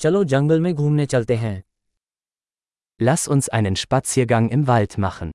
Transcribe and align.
चलो 0.00 0.24
जंगल 0.24 0.60
में 0.60 0.74
घूमने 0.74 1.06
चलते 1.06 1.36
हैं 1.36 1.62
Lass 3.00 3.22
uns 3.34 3.48
einen 3.58 3.76
Spaziergang 3.76 4.48
im 4.56 4.66
Wald 4.68 4.96
machen. 5.04 5.30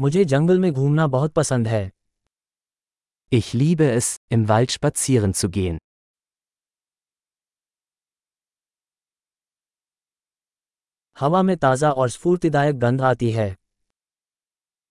मुझे 0.00 0.24
जंगल 0.24 0.58
में 0.58 0.72
घूमना 0.72 1.06
बहुत 1.06 1.32
पसंद 1.32 1.68
है 1.68 1.90
Ich 3.32 3.52
liebe 3.54 3.88
es, 3.98 4.10
im 4.36 4.48
Wald 4.48 4.72
spazieren 4.76 5.34
zu 5.42 5.50
gehen. 5.56 5.78
हवा 11.16 11.42
में 11.42 11.56
ताज़ा 11.56 11.90
और 11.92 12.08
स्फूर्तिदायक 12.10 12.78
गंध 12.78 13.02
आती 13.02 13.30
है 13.32 13.54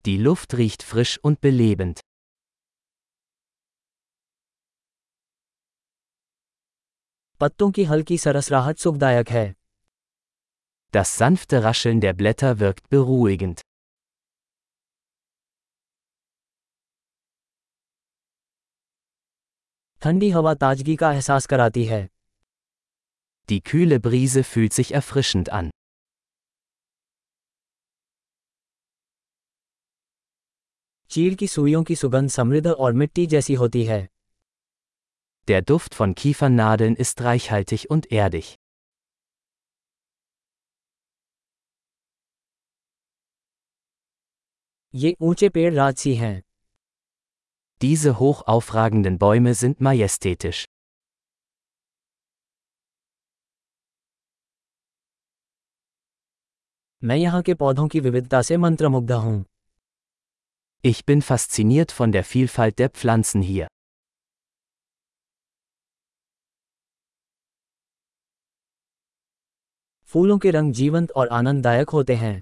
Die 0.06 0.18
Luft 0.28 0.58
riecht 0.62 0.84
frisch 0.94 1.18
und 1.30 1.42
belebend. 1.46 2.04
पत्तों 7.40 7.70
की 7.72 7.84
हल्की 7.84 8.18
सरसराहट 8.18 8.78
सुखदायक 8.78 9.30
है 9.30 9.46
Das 10.94 11.10
sanfte 11.20 11.60
Rascheln 11.64 12.00
der 12.00 12.14
Blätter 12.14 12.52
wirkt 12.60 12.86
beruhigend. 12.94 13.62
ठंडी 20.02 20.30
हवा 20.30 20.54
ताजगी 20.54 20.96
का 20.96 21.12
एहसास 21.14 21.46
कराती 21.46 21.86
है 21.86 22.08
Die 23.50 23.60
kühle 23.62 24.00
Brise 24.08 24.44
fühlt 24.54 24.80
sich 24.80 24.96
erfrischend 25.02 25.54
an. 25.60 25.70
चीड़ 31.12 31.34
की 31.34 31.48
सुइयों 31.48 31.84
की 31.84 31.96
सुगंध 31.96 32.30
समृद्ध 32.30 32.68
और 32.68 32.94
मिट्टी 32.94 33.26
जैसी 33.28 33.54
होती 33.54 33.84
है 33.86 34.15
Der 35.48 35.62
Duft 35.62 35.94
von 35.94 36.16
Kiefernadeln 36.16 36.96
ist 36.96 37.22
reichhaltig 37.22 37.92
und 37.92 38.12
erdig. 38.12 38.56
Diese 47.82 48.18
hoch 48.18 48.48
aufragenden 48.48 49.20
Bäume 49.20 49.54
sind 49.54 49.82
majestätisch. 49.82 50.66
Ich 60.82 61.06
bin 61.06 61.22
fasziniert 61.22 61.92
von 61.92 62.12
der 62.12 62.24
Vielfalt 62.24 62.80
der 62.80 62.90
Pflanzen 62.90 63.44
hier. 63.44 63.68
फूलों 70.10 70.38
के 70.40 70.52
रंग 70.52 70.74
जीवंत 70.74 71.12
और 71.12 71.28
आनंददायक 71.28 71.90
होते 71.90 72.16
हैं 72.16 72.42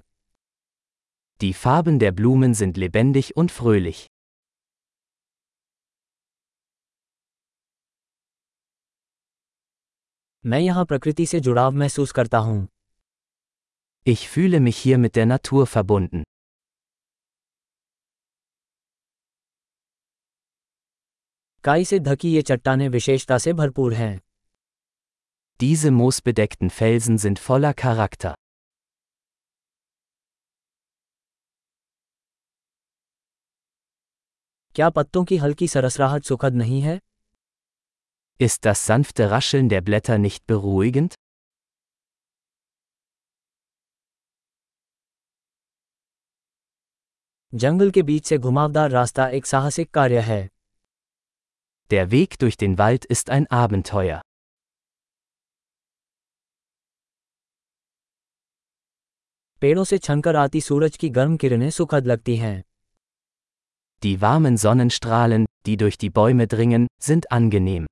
Die 1.40 1.52
Farben 1.60 1.96
der 2.02 2.10
Blumen 2.18 2.52
sind 2.60 2.76
lebendig 2.82 3.30
und 3.36 3.54
fröhlich. 3.54 4.02
मैं 10.44 10.58
यहाँ 10.58 10.84
प्रकृति 10.84 11.26
से 11.26 11.40
जुड़ाव 11.40 11.72
महसूस 11.72 12.12
करता 12.12 12.38
हूँ 12.38 12.66
Ich 14.06 14.28
fühle 14.28 14.60
mich 14.60 14.78
hier 14.84 14.98
mit 15.04 15.16
der 15.16 15.26
Natur 15.26 15.64
verbunden. 15.74 16.24
काई 21.64 21.84
से 21.84 21.98
ढकी 21.98 22.32
ये 22.34 22.42
चट्टानें 22.42 22.88
विशेषता 22.88 23.38
से 23.38 23.52
भरपूर 23.52 23.94
हैं 23.94 24.20
Diese 25.63 25.91
moosbedeckten 25.91 26.69
Felsen 26.69 27.17
sind 27.17 27.39
voller 27.39 27.73
Charakter. 27.73 28.35
क्या 34.75 34.89
पत्तों 34.89 35.23
की 35.25 35.37
हल्की 35.37 35.67
सरसराहट 35.67 36.23
सुखद 36.23 36.55
नहीं 36.55 36.81
है 36.81 36.99
Ist 38.41 38.65
das 38.65 38.83
sanfte 38.89 39.25
Rascheln 39.31 39.69
der 39.71 39.81
Blätter 39.87 40.17
nicht 40.25 40.45
beruhigend? 40.51 41.15
जंगल 47.53 47.91
के 47.91 48.01
बीच 48.03 48.25
से 48.25 48.37
घुमावदार 48.37 48.89
रास्ता 48.91 49.27
एक 49.37 49.45
साहसिक 49.45 49.91
कार्य 49.91 50.19
है 50.31 50.41
Der 51.91 52.07
Weg 52.11 52.39
durch 52.41 52.57
den 52.63 52.77
Wald 52.77 53.05
ist 53.15 53.29
ein 53.37 53.47
Abenteuer. 53.61 54.21
पेड़ों 59.64 59.84
से 59.84 59.98
छनकर 59.98 60.36
आती 60.36 60.60
सूरज 60.60 60.96
की 60.96 61.08
गर्म 61.10 61.36
किरणें 61.36 61.70
सुखद 61.70 62.06
लगती 62.06 62.36
हैं 62.36 62.62
Die 64.02 64.20
warmen 64.24 64.56
Sonnenstrahlen, 64.62 65.46
die 65.66 65.76
durch 65.82 65.96
die 66.02 66.10
Bäume 66.18 66.46
dringen, 66.46 66.86
sind 67.06 67.30
angenehm. 67.32 67.86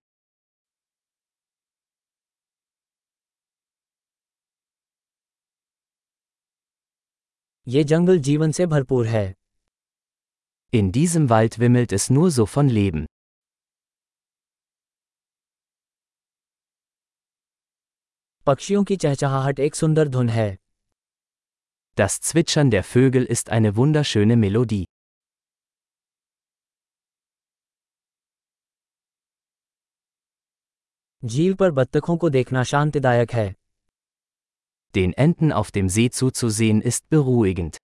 ये 7.67 7.85
जंगल 7.85 8.19
जीवन 8.19 8.53
से 8.53 8.67
भरपूर 8.67 9.07
है 9.07 9.25
In 10.73 10.93
diesem 10.93 11.31
Wald 11.31 11.59
wimmelt 11.59 11.99
es 11.99 12.11
nur 12.19 12.31
so 12.39 12.47
von 12.57 12.75
Leben. 12.79 13.07
पक्षियों 18.47 18.85
की 18.85 18.97
चहचहाहट 18.97 19.61
एक 19.61 19.75
सुंदर 19.75 20.09
धुन 20.09 20.29
है 20.29 20.62
Das 21.96 22.22
Zwitschern 22.22 22.70
der 22.70 22.84
Vögel 22.84 23.26
ist 23.26 23.50
eine 23.50 23.76
wunderschöne 23.76 24.36
Melodie. 24.36 24.86
झील 31.26 31.54
पर 31.60 31.72
बत्तखों 31.72 32.18
को 32.18 32.30
देखना 32.30 32.64
शांतिदायक 32.64 33.32
है 33.34 33.54
Den 34.98 35.14
Enten 35.26 35.52
auf 35.52 35.72
dem 35.78 35.90
See 35.96 36.10
zuzusehen 36.20 36.82
ist 36.92 37.04
beruhigend. 37.16 37.78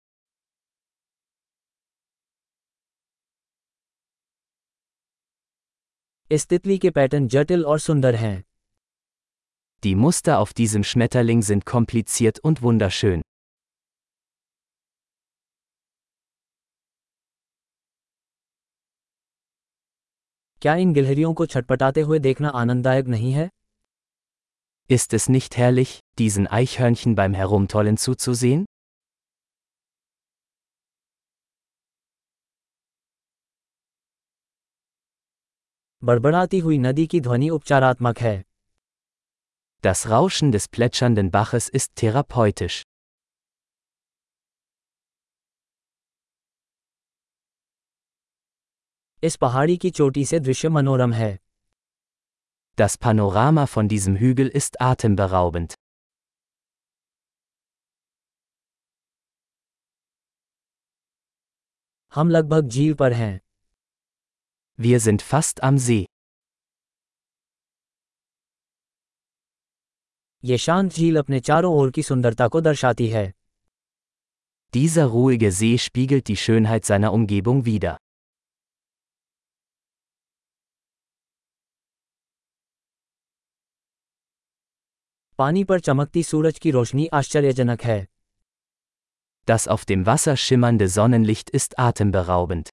इस 6.30 6.46
तितली 6.48 6.78
के 6.78 6.90
पैटर्न 6.90 7.28
जटिल 7.28 7.64
और 7.64 7.78
सुंदर 7.78 8.14
हैं 8.14 8.44
Die 9.84 9.94
Muster 10.04 10.38
auf 10.38 10.52
diesem 10.54 10.84
Schmetterling 10.84 11.42
sind 11.42 11.66
kompliziert 11.66 12.38
und 12.44 12.62
wunderschön. 12.62 13.22
क्या 20.62 20.74
इन 20.74 20.92
गिलहरियों 20.92 21.32
को 21.34 21.46
छटपटाते 21.46 22.00
हुए 22.00 22.18
देखना 22.18 22.48
आनंददायक 22.62 23.06
नहीं 23.06 23.32
है 23.32 23.48
Ist 24.90 25.14
es 25.16 25.26
nicht 25.28 25.56
herrlich, 25.56 25.90
diesen 26.18 26.46
Eichhörnchen 26.58 27.14
beim 27.20 27.34
Herumtollen 27.34 27.96
zuzusehen? 28.04 28.64
बड़बड़ाती 36.02 36.58
हुई 36.58 36.78
नदी 36.78 37.06
की 37.06 37.20
ध्वनि 37.20 37.48
उपचारात्मक 37.48 38.18
है 38.18 38.36
Das 39.84 40.06
Rauschen 40.10 40.52
des 40.52 40.68
plätschernden 40.76 41.30
Baches 41.30 41.68
ist 41.80 41.94
therapeutisch. 41.96 42.82
इस 49.24 49.36
पहाड़ी 49.36 49.76
की 49.76 49.90
चोटी 49.90 50.24
से 50.24 50.40
दृश्य 50.40 50.68
मनोरम 50.68 51.12
है 51.12 51.38
Das 52.78 52.96
Panorama 52.96 53.64
von 53.66 53.88
diesem 53.88 54.14
Hügel 54.20 54.48
ist 54.60 54.80
atemberaubend. 54.80 55.74
हम 62.14 62.30
लगभग 62.30 62.68
झील 62.68 62.94
पर 62.94 63.12
हैं 63.12 63.38
Wir 64.78 65.00
sind 65.06 65.22
fast 65.32 65.60
am 65.70 65.78
See. 65.88 66.04
ये 70.44 70.58
शांत 70.58 70.92
झील 70.92 71.16
अपने 71.18 71.40
चारों 71.40 71.74
ओर 71.78 71.90
की 71.90 72.02
सुंदरता 72.02 72.48
को 72.48 72.60
दर्शाती 72.60 73.08
है 73.08 73.30
Dieser 74.74 75.06
ruhige 75.14 75.50
See 75.52 75.76
spiegelt 75.88 76.28
die 76.30 76.36
Schönheit 76.44 76.84
seiner 76.90 77.12
Umgebung 77.18 77.66
wider. 77.66 77.96
पानी 85.39 85.63
पर 85.69 85.79
चमकती 85.79 86.21
सूरज 86.23 86.59
की 86.59 86.71
रोशनी 86.71 87.07
आश्चर्यजनक 87.13 87.81
है 87.83 88.05
Das 89.47 89.67
auf 89.73 89.83
dem 89.89 90.05
Wasser 90.09 90.35
schimmernde 90.43 90.87
Sonnenlicht 90.93 91.49
ist 91.59 91.77
atemberaubend. 91.79 92.69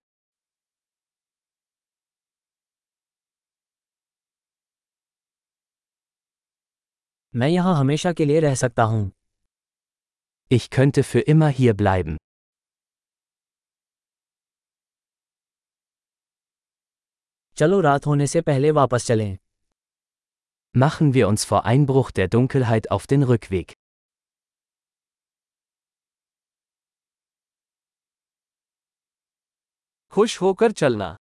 मैं 7.35 7.49
यहाँ 7.49 7.75
हमेशा 7.79 8.13
के 8.13 8.25
लिए 8.25 8.41
रह 8.41 8.55
सकता 8.55 8.83
हूँ 8.93 9.11
Ich 10.51 10.69
könnte 10.71 11.03
für 11.11 11.21
immer 11.35 11.51
hier 11.59 11.75
bleiben. 11.83 12.17
चलो 17.57 17.81
रात 17.81 18.07
होने 18.07 18.27
से 18.27 18.41
पहले 18.41 18.71
वापस 18.71 19.07
चलें 19.07 19.39
Machen 20.74 21.14
wir 21.14 21.28
uns 21.28 21.44
vor 21.44 21.66
Einbruch 21.66 22.12
der 22.12 22.28
Dunkelheit 22.28 22.92
auf 22.92 23.08
den 23.08 23.24
Rückweg. 23.24 23.74
खुश 30.12 30.42
होकर 30.42 30.72
चलना 30.72 31.18